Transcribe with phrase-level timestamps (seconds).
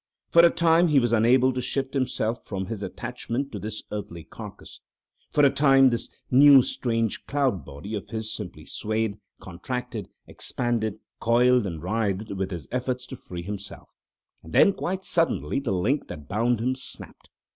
[0.31, 4.23] For a time he was unable to shift himself from his attachment to his earthly
[4.23, 4.79] carcass.
[5.31, 11.67] For a time this new strange cloud body of his simply swayed, contracted, expanded, coiled,
[11.67, 13.89] and writhed with his efforts to free himself,
[14.43, 17.29] and then quite suddenly the link that bound him snapped.